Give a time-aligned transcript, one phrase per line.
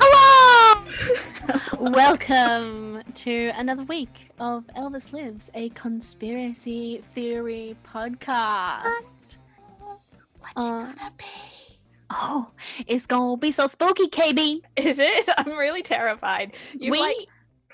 [0.00, 0.82] Hello!
[1.90, 9.36] Welcome to another week of Elvis Lives, a conspiracy theory podcast.
[9.80, 11.24] What's Uh, it gonna be?
[12.10, 12.48] Oh,
[12.86, 14.62] it's gonna be so spooky, KB.
[14.76, 15.28] Is it?
[15.38, 16.54] I'm really terrified.
[16.72, 17.16] You've we like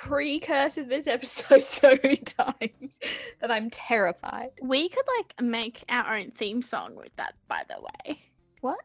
[0.09, 2.93] precursed this episode so many times
[3.41, 4.51] that I'm terrified.
[4.63, 7.35] we could like make our own theme song with that.
[7.49, 8.21] By the way,
[8.61, 8.79] What?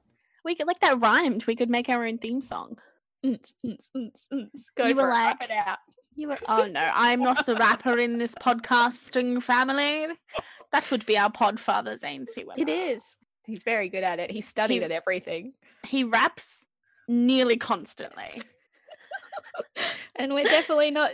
[0.45, 1.45] we could like that rhymed.
[1.45, 2.77] We could make our own theme song.
[3.25, 4.49] Mm, mm, mm, mm.
[4.75, 5.13] Go You for were it.
[5.13, 5.79] Like- it out.
[6.15, 6.37] You were.
[6.49, 10.07] Oh no, I'm not the rapper in this podcasting family.
[10.71, 12.43] That would be our podfather Zane C.
[12.45, 12.61] Weber.
[12.61, 13.03] It is.
[13.45, 14.31] He's very good at it.
[14.31, 15.53] He studied He- at everything.
[15.85, 16.65] He raps
[17.07, 18.41] nearly constantly.
[20.16, 21.11] And we're definitely not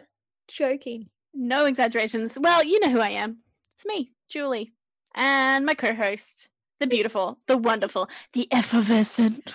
[0.48, 1.10] joking.
[1.34, 2.38] No exaggerations.
[2.40, 3.40] Well, you know who I am.
[3.76, 4.74] It's me, Julie.
[5.14, 6.50] And my co host,
[6.80, 9.54] the beautiful, the wonderful, the effervescent.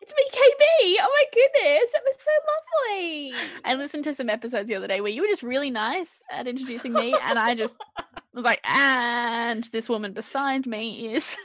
[0.00, 0.96] It's me, KB.
[1.00, 1.90] Oh my goodness.
[1.92, 3.32] That was so lovely.
[3.64, 6.46] I listened to some episodes the other day where you were just really nice at
[6.46, 7.76] introducing me, and I just
[8.32, 11.36] was like, and this woman beside me is.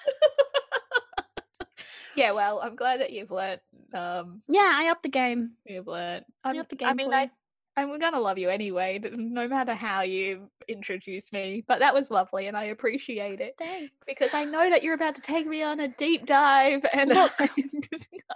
[2.15, 3.61] yeah, well, I'm glad that you've learnt.
[3.93, 5.51] Um, Yeah, I upped the game.
[5.65, 5.87] you've.
[5.89, 7.29] I I'm, upped the I mean, I.
[7.77, 11.63] I'm gonna love you anyway, no matter how you introduce me.
[11.67, 13.93] But that was lovely, and I appreciate it Thanks.
[14.05, 16.85] because I know that you're about to take me on a deep dive.
[16.93, 17.31] And Look,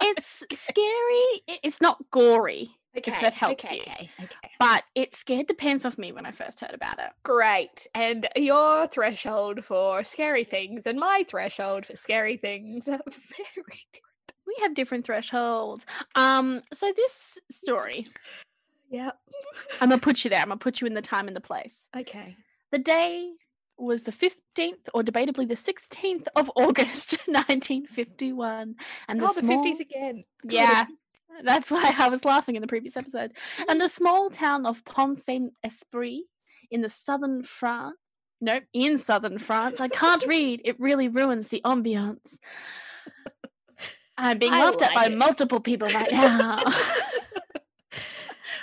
[0.00, 1.42] It's scary.
[1.62, 3.82] It's not gory, okay, that helps okay, you.
[3.82, 4.50] okay, okay.
[4.58, 7.10] but it scared the pants off me when I first heard about it.
[7.22, 7.86] Great.
[7.94, 14.00] And your threshold for scary things and my threshold for scary things are very different.
[14.46, 15.84] We have different thresholds.
[16.14, 18.06] Um, so this story,
[18.90, 19.10] Yeah.
[19.80, 20.40] I'm gonna put you there.
[20.40, 21.88] I'm gonna put you in the time and the place.
[21.96, 22.36] okay.
[22.72, 23.30] The day
[23.78, 28.74] was the 15th, or debatably the 16th of August, 1951,
[29.08, 30.22] and the oh, the small, 50s again.
[30.44, 30.86] Yeah,
[31.44, 33.32] that's why I was laughing in the previous episode.
[33.68, 36.22] And the small town of Pont Saint Esprit
[36.70, 37.96] in the southern France.
[38.40, 39.80] Nope, in southern France.
[39.80, 40.60] I can't read.
[40.64, 42.38] It really ruins the ambiance.
[44.18, 45.16] I'm being I laughed at by it.
[45.16, 46.62] multiple people right now.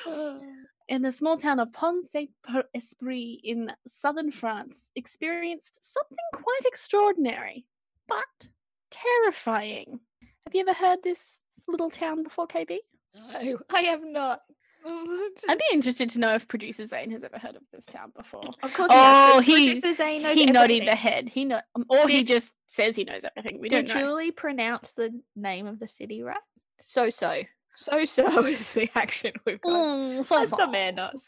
[0.88, 2.31] in the small town of Pont Saint
[2.75, 7.66] Esprit in southern France, experienced something quite extraordinary,
[8.08, 8.47] but
[8.91, 10.00] terrifying.
[10.46, 12.78] Have you ever heard this little town before, KB?
[13.16, 14.41] no, I have not.
[14.86, 18.44] I'd be interested to know if producer Zane has ever heard of this town before.
[18.62, 20.86] Of course, Oh, he, he- producer Zane knows He nodded everything.
[20.90, 21.30] the head.
[21.30, 23.62] He know, um, or he just says he knows everything.
[23.62, 24.08] We Did don't know.
[24.08, 26.38] Julie pronounce the name of the city right?
[26.82, 27.42] So so.
[27.76, 29.72] So so is the action we've got.
[29.72, 30.68] Mm, so That's the so.
[30.68, 31.28] man us.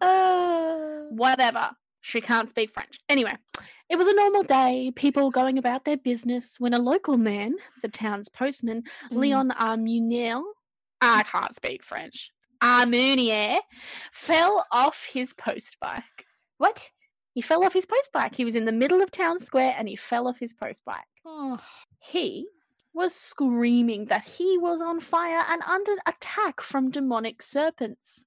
[0.00, 1.70] Uh, Whatever.
[2.00, 3.00] She can't speak French.
[3.08, 3.32] Anyway,
[3.90, 7.88] it was a normal day, people going about their business, when a local man, the
[7.88, 10.40] town's postman, mm, Leon Armunier,
[11.00, 12.30] I can't speak French,
[12.62, 13.58] Armunier,
[14.12, 16.02] fell off his post bike.
[16.58, 16.90] What?
[17.34, 18.34] He fell off his post bike.
[18.34, 21.04] He was in the middle of town square and he fell off his post bike.
[21.24, 21.60] Oh,
[22.00, 22.46] He
[22.94, 28.24] was screaming that he was on fire and under attack from demonic serpents.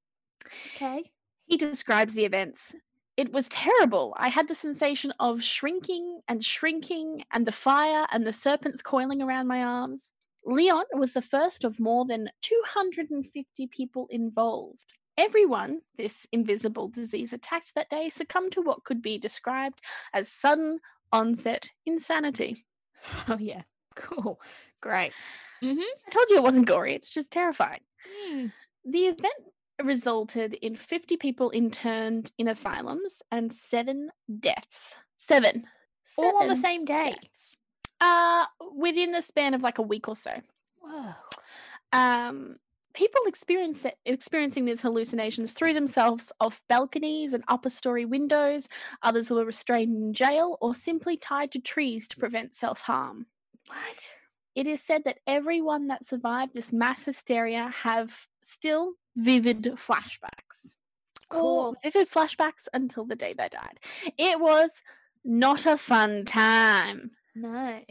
[0.75, 1.11] okay.
[1.47, 2.75] He describes the events.
[3.17, 4.13] It was terrible.
[4.17, 9.21] I had the sensation of shrinking and shrinking, and the fire and the serpents coiling
[9.23, 10.11] around my arms.
[10.49, 14.79] Leon was the first of more than 250 people involved.
[15.17, 19.81] Everyone this invisible disease attacked that day succumbed to what could be described
[20.13, 20.79] as sudden
[21.11, 22.65] onset insanity.
[23.29, 23.61] Oh yeah.
[23.95, 24.41] Cool.
[24.81, 25.13] Great.
[25.63, 25.79] Mm-hmm.
[25.79, 27.79] I told you it wasn't gory, it's just terrifying.
[28.85, 29.33] The event
[29.81, 34.09] resulted in 50 people interned in asylums and seven
[34.39, 34.95] deaths.
[35.17, 35.65] Seven.
[36.17, 37.13] All on the same day.
[37.21, 37.55] deaths.
[38.01, 38.45] Uh,
[38.75, 40.31] within the span of like a week or so.
[40.81, 41.13] Whoa.
[41.91, 42.57] Um,
[42.93, 48.67] people experience it- experiencing these hallucinations threw themselves off balconies and upper story windows.
[49.03, 53.25] Others were restrained in jail or simply tied to trees to prevent self harm.
[53.67, 54.13] What?
[54.55, 60.73] It is said that everyone that survived this mass hysteria have still vivid flashbacks.
[61.31, 61.75] Or Cool.
[61.83, 63.79] vivid flashbacks until the day they died.
[64.17, 64.71] It was
[65.23, 67.11] not a fun time.
[67.35, 67.81] No.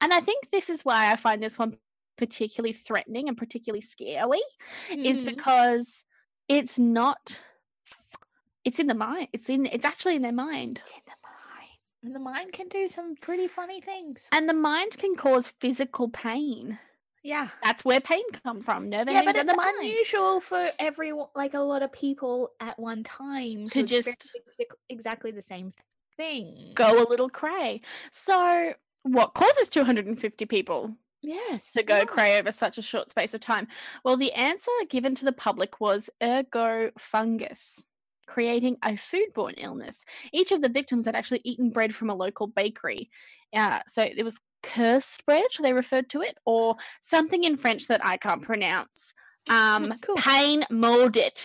[0.00, 1.76] And I think this is why I find this one
[2.16, 4.40] particularly threatening and particularly scary,
[4.90, 5.26] is Mhm.
[5.26, 6.04] because
[6.48, 7.38] it's not
[8.64, 9.28] it's in the mind.
[9.32, 10.80] It's in it's actually in their mind.
[10.82, 11.78] It's in the mind.
[12.02, 14.28] And the mind can do some pretty funny things.
[14.32, 16.78] And the mind can cause physical pain.
[17.22, 17.48] Yeah.
[17.62, 18.88] That's where pain comes from.
[18.88, 19.76] Nerve Yeah, but it's the mind.
[19.80, 24.34] unusual for everyone, like a lot of people at one time, To to, just-
[24.88, 25.72] exactly the same.
[26.16, 26.72] Thing.
[26.74, 27.80] go a little cray.
[28.12, 31.72] So, what causes 250 people Yes.
[31.72, 32.04] to go yeah.
[32.04, 33.68] cray over such a short space of time?
[34.04, 37.84] Well, the answer given to the public was ergo fungus,
[38.26, 40.04] creating a foodborne illness.
[40.32, 43.10] Each of the victims had actually eaten bread from a local bakery.
[43.54, 48.04] Uh, so it was cursed bread, they referred to it, or something in French that
[48.04, 49.14] I can't pronounce.
[49.48, 50.16] Um, cool.
[50.16, 51.40] pain molded.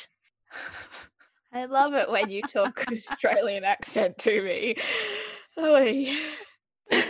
[1.56, 4.76] I love it when you talk Australian accent to me.
[5.58, 6.14] Oy.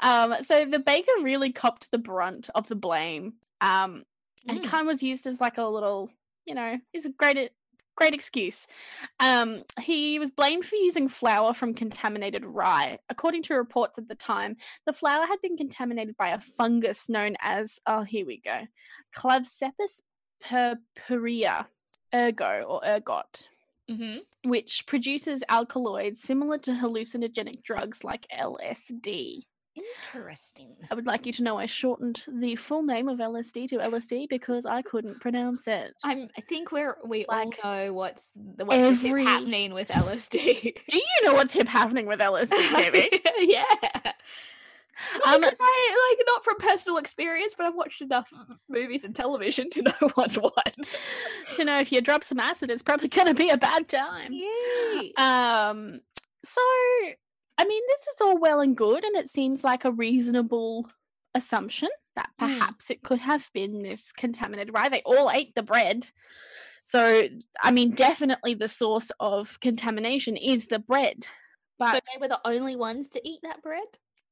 [0.00, 4.04] um, so the baker really copped the brunt of the blame, um,
[4.46, 4.64] and Mm.
[4.64, 6.10] kind of was used as like a little,
[6.44, 7.50] you know, he's a great,
[7.96, 8.66] great excuse.
[9.18, 12.98] Um, he was blamed for using flour from contaminated rye.
[13.08, 17.36] According to reports at the time, the flour had been contaminated by a fungus known
[17.40, 18.66] as, oh, here we go,
[19.16, 20.02] Claviceps
[20.42, 21.68] purpurea,
[22.14, 23.48] ergo or ergot
[23.90, 24.20] Mhm.
[24.44, 29.46] which produces alkaloids similar to hallucinogenic drugs like LSD.
[29.76, 30.74] Interesting.
[30.90, 34.26] I would like you to know I shortened the full name of LSD to LSD
[34.28, 35.92] because I couldn't pronounce it.
[36.02, 36.28] I'm.
[36.36, 36.96] I think we're.
[37.04, 40.74] We Like, all know what's the what's every- happening with LSD.
[40.90, 43.22] Do you know what's hip happening with LSD, baby?
[43.40, 43.64] yeah.
[45.24, 48.32] Not Um, because I like not from personal experience, but I've watched enough
[48.68, 50.76] movies and television to know what's what.
[51.54, 54.32] to know if you drop some acid, it's probably going to be a bad time.
[54.32, 55.12] Yay!
[55.18, 56.00] Um,
[56.44, 56.60] so
[57.58, 60.88] I mean, this is all well and good, and it seems like a reasonable
[61.34, 62.58] assumption that Mm.
[62.58, 64.88] perhaps it could have been this contaminated rye.
[64.88, 66.10] They all ate the bread.
[66.82, 67.28] So,
[67.62, 71.24] I mean, definitely the source of contamination is the bread.
[71.24, 71.28] so
[71.78, 73.82] But they were the only ones to eat that bread.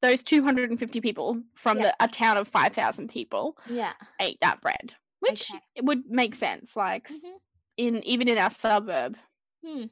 [0.04, 1.84] Those 250 people from Yeah.
[1.98, 3.94] the, a town of 5,000 people Yeah.
[4.20, 5.60] ate that bread, which Okay.
[5.74, 6.76] it would make sense.
[6.76, 7.40] Like, Mhm.
[7.78, 9.16] in even in our suburb,
[9.64, 9.84] Hmm.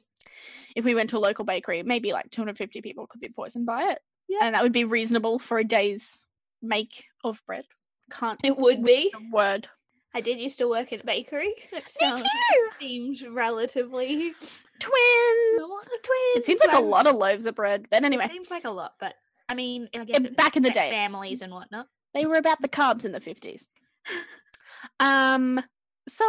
[0.75, 3.91] if we went to a local bakery, maybe like 250 people could be poisoned by
[3.91, 4.01] it.
[4.29, 4.39] Yeah.
[4.43, 6.19] And that would be reasonable for a day's
[6.61, 7.65] make of bread.
[8.11, 9.11] Can't It would be.
[9.31, 9.67] word.
[10.13, 11.51] I did used to work at a bakery.
[11.73, 12.69] It sounds, too.
[12.79, 14.33] seems relatively
[14.79, 15.57] Twins.
[15.57, 16.33] not a twin.
[16.35, 17.87] It seems like a lot of loaves of bread.
[17.89, 19.15] But anyway, It seems like a lot, but
[19.49, 20.89] I mean, I guess it back in the day.
[20.89, 21.87] families and whatnot.
[22.13, 23.63] they were about the carbs in the 50s.
[24.99, 25.61] um
[26.07, 26.25] so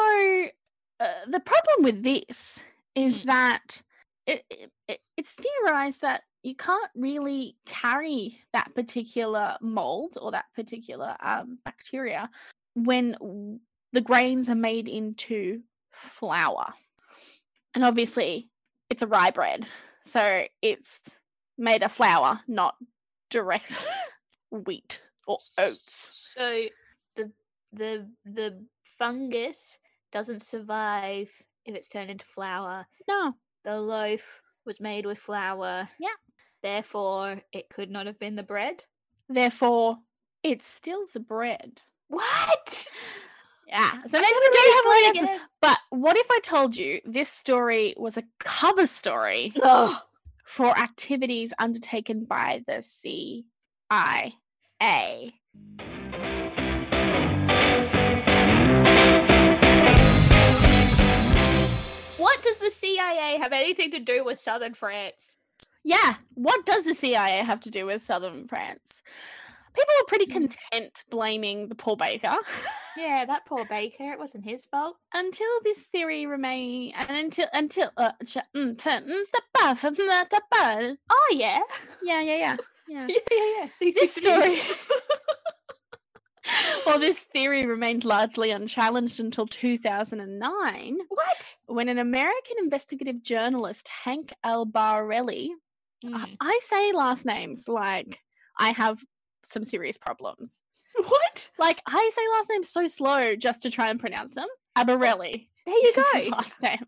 [1.01, 2.63] uh, the problem with this
[2.95, 3.25] is Mm.
[3.25, 3.83] that
[4.27, 10.45] it, it, it- it's theorized that you can't really carry that particular mold or that
[10.55, 12.31] particular um, bacteria
[12.75, 13.61] when
[13.93, 15.63] the grains are made into
[15.93, 16.73] flour
[17.75, 18.51] and obviously
[18.91, 19.67] it's a rye bread
[20.05, 21.01] so it's
[21.57, 22.75] made of flour not
[23.35, 23.73] direct
[24.51, 26.67] wheat or oats So
[27.17, 27.33] the
[27.73, 28.65] the the
[28.99, 29.79] fungus
[30.13, 31.31] doesn't survive
[31.65, 32.87] if it's turned into flour.
[33.09, 33.35] no
[33.65, 35.89] The loaf was made with flour.
[35.99, 36.09] Yeah.
[36.63, 38.85] Therefore, it could not have been the bread.
[39.29, 39.99] Therefore,
[40.43, 41.83] it's still the bread.
[42.09, 42.87] What?
[43.67, 43.91] Yeah.
[43.91, 45.47] So maybe we don't have all the answers.
[45.61, 49.53] But what if I told you this story was a cover story.
[49.63, 49.95] Ugh.
[50.45, 53.55] For activities undertaken by the CIA?
[62.17, 65.37] What does the CIA have anything to do with southern France?
[65.83, 66.17] Yeah.
[66.35, 69.03] What does the CIA have to do with southern France?
[69.75, 70.33] People were pretty Mm.
[70.33, 72.37] content blaming the poor baker.
[72.97, 74.13] Yeah, that poor baker.
[74.13, 74.97] It wasn't his fault.
[75.13, 80.39] until this theory remain and until until uh ch- mm, mm, da- ba- fa- da-
[80.49, 80.97] ba.
[81.11, 81.59] Oh yeah.
[82.05, 82.57] yeah yeah yeah
[82.89, 83.19] yeah Yeah,
[83.59, 83.69] yeah.
[83.69, 84.61] See, This story-
[86.87, 91.57] well this theory remained largely unchallenged until 2009 what?
[91.67, 95.49] when an american investigative journalist hank albarelli
[96.05, 96.37] I- Mm.
[96.41, 98.21] i say last names like
[98.59, 99.03] i have
[99.45, 100.57] some serious problems
[100.97, 101.51] What?
[101.59, 105.75] like i say last names so slow just to try and pronounce them albarelli There
[105.79, 106.29] you go.
[106.31, 106.85] last name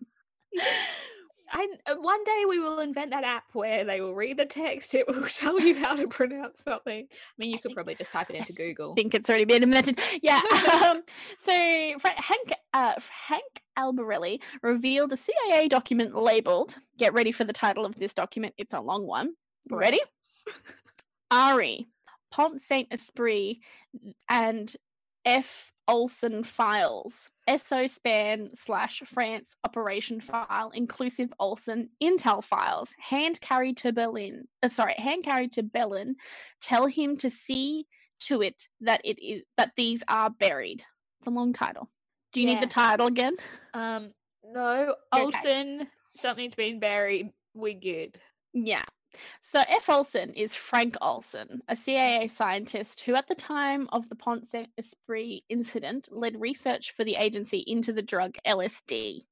[1.52, 4.92] And one day we will invent that app where they will read the text.
[4.96, 7.06] It will tell you how to pronounce something.
[7.08, 8.92] I mean, you could probably just type it into Google.
[8.92, 10.00] I think it's already been invented.
[10.22, 10.42] Yeah.
[10.86, 11.02] Um,
[11.38, 12.94] so Hank uh,
[13.28, 16.76] Hank Albarelli revealed a CIA document labeled.
[16.98, 18.54] Get ready for the title of this document.
[18.58, 19.34] It's a long one.
[19.70, 20.00] Ready?
[21.30, 21.86] Ari,
[22.30, 23.60] Pont Saint Esprit,
[24.28, 24.76] and
[25.24, 25.72] F.
[25.88, 27.30] Olson files.
[27.56, 34.48] SO span slash France operation file, inclusive Olson Intel files, hand carried to Berlin.
[34.62, 36.16] Uh, sorry, hand carried to Berlin.
[36.60, 37.86] Tell him to see
[38.20, 40.84] to it that it is that these are buried.
[41.20, 41.88] It's a long title.
[42.32, 43.36] Do you need the title again?
[43.74, 44.12] Um,
[44.44, 45.86] no, Okay.
[46.16, 47.30] Something's been buried.
[47.54, 48.18] We're good.
[48.52, 48.84] Yeah.
[49.40, 49.88] So F.
[49.88, 54.68] Olson is Frank Olson, a CIA scientist who, at the time of the Pont Saint
[54.78, 59.22] Esprit incident, led research for the agency into the drug LSD.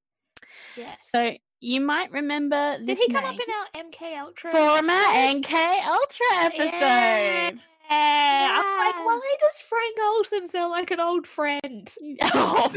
[0.76, 0.98] Yes.
[1.02, 2.98] So you might remember this.
[2.98, 4.50] Did he come up in our MK Ultra?
[4.50, 4.92] former?
[4.92, 7.60] MK Ultra episode.
[7.90, 8.60] Yeah.
[8.60, 11.92] I'm like, why does Frank Olson sound like an old friend?
[12.36, 12.68] Oh,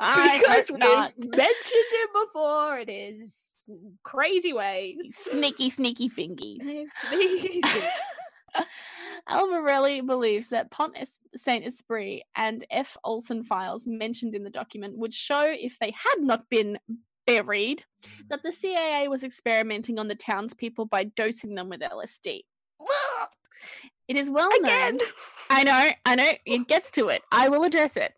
[0.00, 3.51] because we've mentioned him before in his
[4.02, 4.96] crazy ways.
[5.30, 6.62] Sneaky, sneaky fingies.
[7.08, 7.62] Sneaky.
[9.28, 10.96] Albarelli believes that Pont
[11.36, 12.96] Saint Esprit and F.
[13.04, 16.78] Olson files mentioned in the document would show, if they had not been
[17.26, 17.84] buried,
[18.28, 22.42] that the CIA was experimenting on the townspeople by dosing them with LSD.
[24.12, 24.98] It is well Again.
[24.98, 24.98] known.
[25.48, 26.32] I know, I know.
[26.44, 27.22] It gets to it.
[27.32, 28.12] I will address it.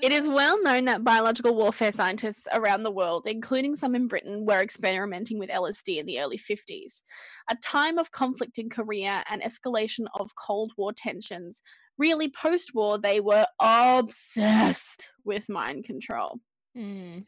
[0.00, 4.46] It is well known that biological warfare scientists around the world, including some in Britain,
[4.46, 7.02] were experimenting with LSD in the early 50s.
[7.50, 11.60] A time of conflict in Korea and escalation of Cold War tensions.
[11.98, 16.38] Really, post war, they were obsessed with mind control.
[16.76, 17.18] Hmm.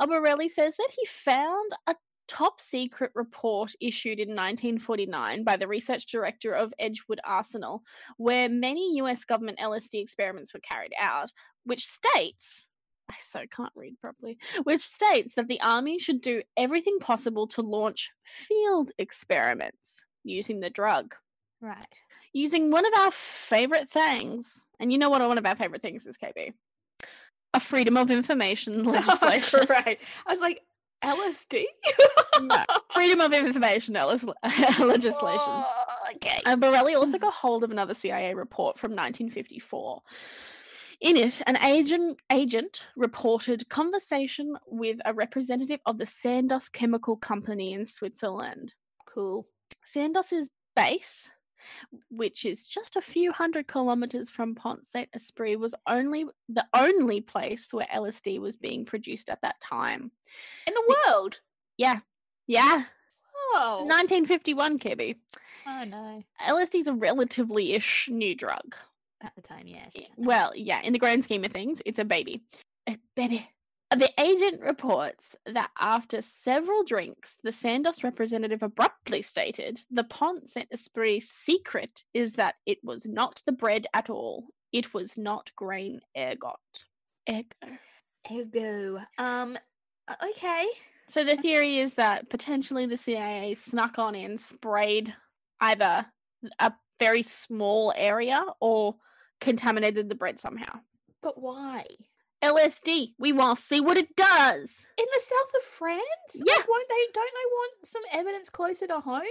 [0.00, 1.94] Albarelli says that he found a
[2.30, 7.82] top secret report issued in 1949 by the research director of Edgewood Arsenal,
[8.18, 11.32] where many US government LSD experiments were carried out,
[11.64, 12.66] which states.
[13.10, 14.38] I so can't read properly.
[14.62, 20.70] Which states that the army should do everything possible to launch field experiments using the
[20.70, 21.16] drug.
[21.60, 21.84] Right.
[22.32, 26.06] Using one of our favorite things, and you know what one of our favorite things
[26.06, 26.52] is, KB?
[27.54, 29.66] A freedom of information oh, legislation.
[29.68, 29.98] right.
[30.24, 30.60] I was like,
[31.02, 31.64] LSD?
[32.42, 34.24] No, freedom of information lis-
[34.78, 35.14] legislation.
[35.22, 35.66] Oh,
[36.14, 36.40] okay.
[36.46, 37.24] Albarelli also mm-hmm.
[37.24, 40.02] got hold of another CIA report from 1954.
[41.00, 47.72] In it, an agent agent reported conversation with a representative of the Sandoz Chemical Company
[47.72, 48.74] in Switzerland.
[49.06, 49.46] Cool.
[49.84, 51.30] Sandoz's base,
[52.10, 57.20] which is just a few hundred kilometers from Pont Saint Esprit, was only the only
[57.20, 60.10] place where LSD was being produced at that time.
[60.66, 61.40] In the world?
[61.76, 62.00] Yeah,
[62.46, 62.84] yeah,
[63.52, 63.78] Oh.
[63.84, 65.16] 1951, Kibby.
[65.66, 66.24] Oh, no.
[66.46, 68.74] LSD is a relatively ish new drug.
[69.22, 69.94] At the time, yes.
[70.16, 72.42] Well, yeah, in the grand scheme of things, it's a baby.
[72.88, 73.48] A baby.
[73.90, 80.68] The agent reports that after several drinks, the Sandoz representative abruptly stated the Pont Saint
[80.70, 84.46] Esprit secret is that it was not the bread at all.
[84.72, 86.54] It was not grain ergot.
[87.28, 87.78] Ergo.
[88.30, 89.00] Ergo.
[89.18, 89.58] Um,
[90.30, 90.66] okay.
[91.08, 95.12] So the theory is that potentially the CIA snuck on in, sprayed
[95.60, 96.06] either
[96.60, 98.94] a very small area or
[99.40, 100.78] contaminated the bread somehow.
[101.22, 101.86] But why?
[102.42, 103.12] LSD.
[103.18, 104.70] We want to see what it does.
[104.98, 106.02] In the south of France?
[106.34, 106.54] Yeah.
[106.56, 107.06] Like, won't they?
[107.14, 109.22] Don't they want some evidence closer to home?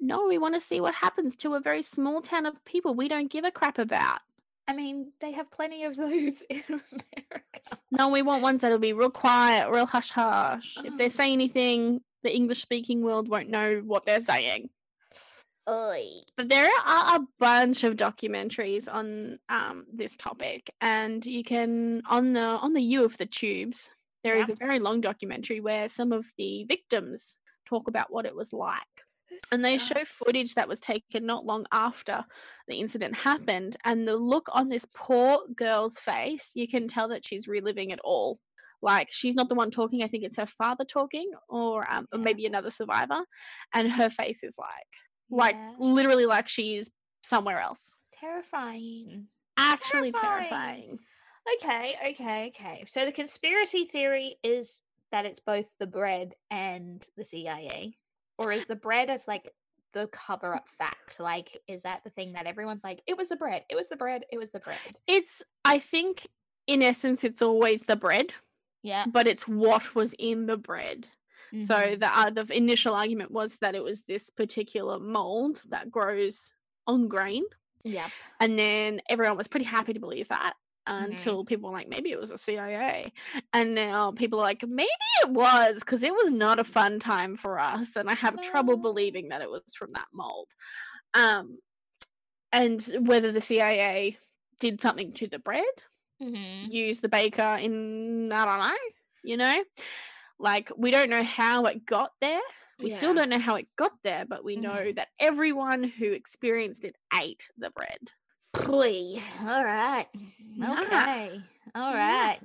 [0.00, 3.08] No, we want to see what happens to a very small town of people we
[3.08, 4.20] don't give a crap about.
[4.68, 7.78] I mean, they have plenty of those in America.
[7.90, 10.76] No, we want ones that'll be real quiet, real hush hush.
[10.84, 11.08] If they Oh.
[11.08, 14.70] say anything, the English speaking world won't know what they're saying.
[16.36, 22.32] But there are a bunch of documentaries on um, this topic, and you can on
[22.34, 23.90] the on the U of the tubes.
[24.22, 24.54] There is Yeah.
[24.54, 28.82] a very long documentary where some of the victims talk about what it was like.
[29.52, 32.24] and they show footage that was taken not long after
[32.68, 37.24] the incident happened and the look on this poor girl's face you can tell that
[37.26, 38.38] she's reliving it all
[38.82, 42.18] like she's not the one talking i think it's her father talking or um or
[42.20, 43.20] maybe another survivor
[43.74, 44.92] and her face is like
[45.30, 45.74] like Yeah.
[45.78, 46.90] literally like she's
[47.22, 49.28] somewhere else terrifying.
[49.56, 50.48] actually Terrifying.
[50.48, 50.98] terrifying
[51.62, 52.84] Okay, okay, okay.
[52.88, 54.80] So the conspiracy theory is
[55.12, 57.96] that it's both the bread and the CIA,
[58.36, 59.52] or is the bread as like
[59.92, 61.20] the cover up fact?
[61.20, 63.94] Like, is that the thing that everyone's like, it was the bread, it was the
[63.96, 64.98] bread, it was the bread?
[65.06, 66.26] it's i think
[66.66, 68.32] in essence it's always the bread
[68.82, 69.04] Yeah.
[69.06, 71.06] but it's what was in the bread
[71.58, 72.00] So Mhm.
[72.00, 76.52] the uh, the initial argument was that it was this particular mold that grows
[76.86, 77.44] on grain,
[77.84, 78.08] yeah.
[78.40, 80.54] and then everyone was pretty happy to believe that
[80.98, 81.10] Mhm.
[81.10, 83.12] until people were like maybe it was a CIA,
[83.52, 84.88] and now people are like maybe
[85.22, 88.76] it was because it was not a fun time for us, and I have trouble
[88.76, 90.48] believing that it was from that mold.
[91.14, 91.58] Um,
[92.52, 94.18] and whether the CIA
[94.60, 95.64] did something to the bread,
[96.22, 96.72] Mm-hmm.
[96.72, 98.78] use the baker in I don't know,
[99.24, 99.64] you know?
[100.38, 102.40] Like we don't know how it got there.
[102.78, 104.96] We still don't know how it got there, but we know Mhm.
[104.96, 108.10] that everyone who experienced it ate the bread.
[108.66, 110.06] Boy, all right.
[110.54, 110.80] Yeah.
[110.80, 111.42] Okay.
[111.74, 112.36] All Yeah.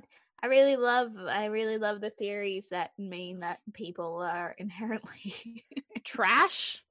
[0.42, 5.64] I really love I really love the theories that mean that people are inherently
[6.02, 6.82] Trash.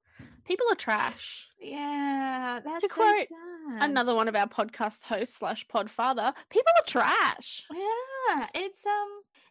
[0.44, 1.46] People are trash.
[1.60, 3.90] Yeah, that's so quote sad.
[3.90, 6.32] Another one of our podcast hosts slash podfather.
[6.48, 7.64] People are trash.
[7.72, 9.08] Yeah, it's um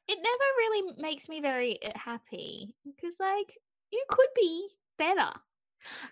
[0.07, 0.25] it never
[0.57, 3.57] really makes me very uh, happy because like
[3.91, 4.67] you could be
[4.97, 5.31] better.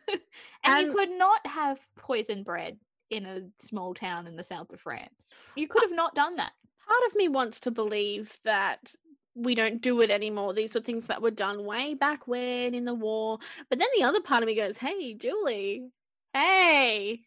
[0.63, 2.77] and, you could not have poison bread
[3.10, 5.31] in a small town in the south of France.
[5.55, 6.53] You could have not done that.
[6.88, 8.96] Part of me wants to believe that
[9.36, 10.53] we don't do it anymore.
[10.53, 13.39] These were things that were done way back when in the war.
[13.69, 15.89] But then the other part of me goes, hey, Julie.
[16.34, 17.22] Hey,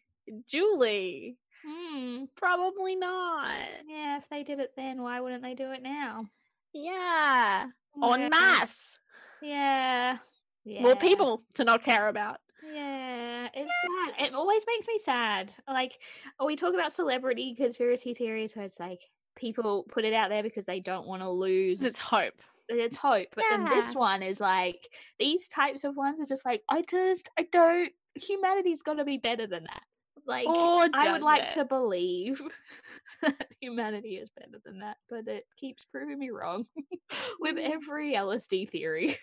[0.47, 1.37] Julie.
[1.65, 2.25] Hmm.
[2.35, 3.51] Probably not.
[3.87, 6.25] Yeah, if they did it then, why wouldn't they do it now?
[6.73, 7.65] Yeah.
[7.95, 8.13] Yeah.
[8.13, 8.97] En masse.
[9.41, 10.17] Yeah.
[10.63, 10.81] yeah.
[10.81, 12.37] More people to not care about.
[12.73, 13.69] Yeah, it's
[14.15, 14.27] sad.
[14.27, 15.51] It always makes me sad.
[15.67, 15.99] Like
[16.43, 19.01] we talk about celebrity conspiracy theories where it's like
[19.35, 22.41] people put it out there because they don't want to lose It's hope.
[22.69, 23.27] it's hope.
[23.35, 24.87] But then this one is like
[25.19, 29.17] these types of ones are just like I just I don't humanity's got to be
[29.17, 29.83] better than that.
[30.25, 31.49] Like Or I would like it?
[31.55, 32.41] to believe
[33.21, 36.65] that humanity is better than that, but it keeps proving me wrong
[37.39, 39.17] with every LSD theory.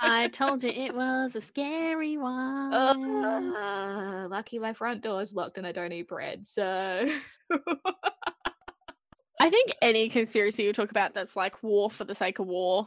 [0.00, 2.74] I told you it was a scary one.
[2.74, 6.46] Uh, lucky my front door is locked and I don't eat bread.
[6.46, 7.08] So
[9.40, 12.86] I think any conspiracy you talk about that's like war for the sake of war,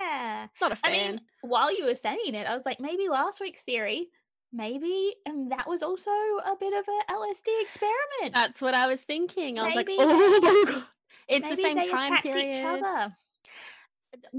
[0.00, 0.48] yeah.
[0.60, 0.92] not a I fan.
[0.92, 4.08] mean, while you were saying it, I was like, maybe last week's theory,
[4.54, 8.34] maybe um, that was also a bit of an LSD experiment.
[8.34, 9.58] that's what I was thinking.
[9.58, 10.84] I was like, oh my god,
[11.28, 12.54] it's the same they time attacked period.
[12.54, 13.14] each other.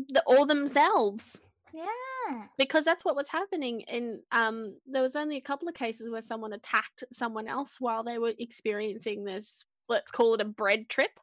[0.09, 1.39] The, all themselves.
[1.73, 2.45] Yeah.
[2.57, 6.21] because that's what was happening in um there was only a couple of cases where
[6.21, 11.19] someone attacked someone else while they were experiencing this let's call it a bread trip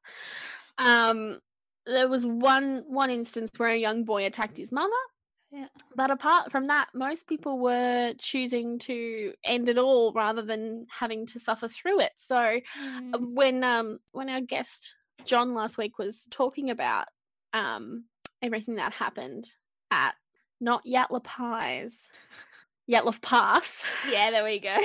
[0.76, 1.40] um
[1.86, 4.92] there was one one instance where a young boy attacked his mother
[5.52, 5.66] Yeah.
[5.94, 11.26] but apart from that most people were choosing to end it all rather than having
[11.26, 13.34] to suffer through it so Mm.
[13.34, 14.94] when um when our guest
[15.26, 17.08] John last week was talking about
[17.52, 18.04] um
[18.40, 19.46] everything that happened
[19.90, 20.14] at
[20.60, 22.08] not Yatla Pies,
[22.90, 23.84] Dyatlov Pass.
[24.10, 24.76] Yeah, there we go.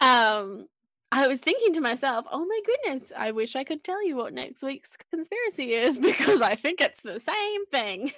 [0.00, 0.66] um
[1.12, 4.32] I was thinking to myself, oh my goodness, I wish I could tell you what
[4.32, 8.12] next week's conspiracy is because I think it's the same thing.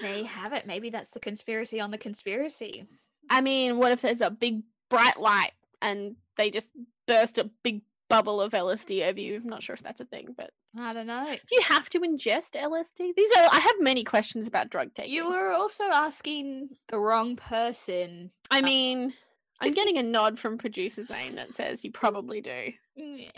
[0.00, 0.64] there you have it.
[0.66, 2.86] Maybe that's the conspiracy on the conspiracy.
[3.28, 6.70] I mean, what if there's a big bright light and they just
[7.08, 9.36] burst a big bubble of LSD over you?
[9.36, 11.26] I'm not sure if that's a thing, but I don't know.
[11.26, 13.14] do you have to ingest LSD?
[13.16, 15.12] These are I have many questions about drug taking.
[15.12, 18.30] You were also asking the wrong person.
[18.52, 19.14] I mean,
[19.60, 22.72] I'm getting a nod from producer Zane that says you probably do.
[22.96, 23.30] Yeah,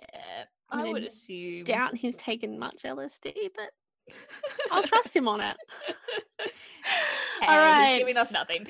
[0.71, 1.65] I would assume.
[1.65, 4.15] Doubt he's taken much LSD, but
[4.73, 5.57] I'll trust him on it.
[7.47, 8.67] All he's giving us nothing.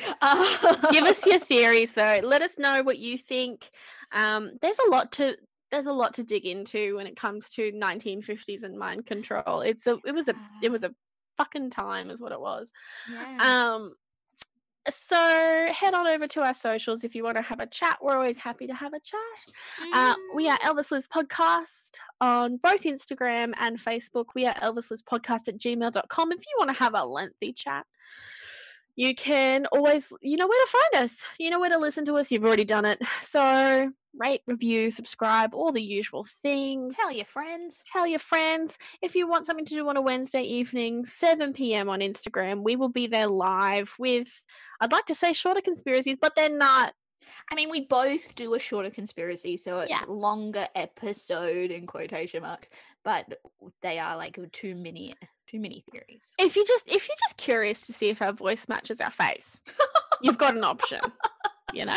[0.90, 2.20] Give us your theories though.
[2.22, 3.70] Let us know what you think.
[4.12, 5.36] Um, there's a lot to
[5.70, 9.60] there's a lot to dig into when it comes to 1950s and mind control.
[9.60, 10.94] It's a it was a it was a
[11.36, 12.70] fucking time is what it was.
[13.10, 13.38] Yeah.
[13.40, 13.94] Um
[14.90, 17.98] so head on over to our socials if you want to have a chat.
[18.00, 19.20] We're always happy to have a chat.
[19.94, 24.26] Uh, we are Elvis Lives Podcast on both Instagram and Facebook.
[24.34, 26.32] We are Elvis Lives Podcast at gmail.com.
[26.32, 27.86] If you want to have a lengthy chat,
[28.96, 31.18] you can always, you know where to find us.
[31.38, 32.30] You know where to listen to us.
[32.30, 33.00] You've already done it.
[33.22, 36.94] So rate, review, subscribe, all the usual things.
[36.96, 37.82] Tell your friends.
[37.92, 38.78] Tell your friends.
[39.02, 41.90] If you want something to do on a Wednesday evening, 7 p.m.
[41.90, 44.28] on Instagram, we will be there live with,
[44.80, 46.94] I'd like to say shorter conspiracies, but they're not.
[47.50, 50.04] I mean, we both do a shorter conspiracy, so it's Yeah.
[50.06, 52.68] a longer episode in quotation marks,
[53.04, 53.26] but
[53.82, 55.14] they are like two mini,
[55.50, 56.34] two many theories.
[56.38, 59.60] If you just if you're just curious to see if our voice matches our face,
[60.22, 61.00] you've got an option.
[61.72, 61.96] You know?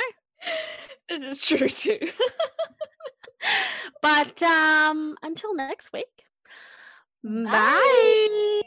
[1.09, 1.99] This is true too.
[4.01, 6.25] But um until next week.
[7.23, 7.43] Bye.
[7.43, 8.62] Bye.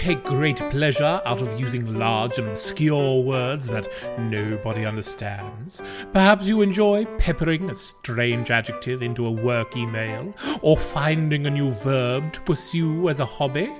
[0.00, 3.86] Take great pleasure out of using large and obscure words that
[4.18, 5.82] nobody understands?
[6.14, 10.32] Perhaps you enjoy peppering a strange adjective into a work email,
[10.62, 13.70] or finding a new verb to pursue as a hobby?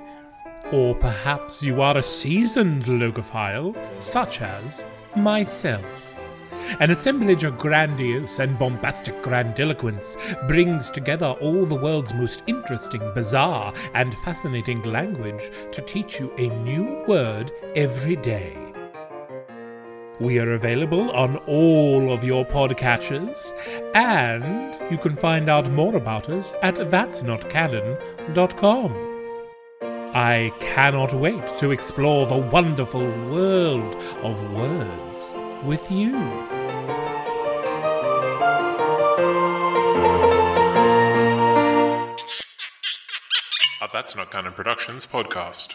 [0.72, 4.84] Or perhaps you are a seasoned logophile, such as
[5.16, 6.19] myself.
[6.78, 13.72] An assemblage of grandiose and bombastic grandiloquence brings together all the world's most interesting, bizarre,
[13.94, 18.56] and fascinating language to teach you a new word every day.
[20.20, 23.54] We are available on all of your podcatchers,
[23.94, 29.06] and you can find out more about us at that'snotcanon.com.
[30.12, 35.32] I cannot wait to explore the wonderful world of words
[35.64, 36.59] with you.
[43.92, 45.74] That's Not Canon Productions podcast.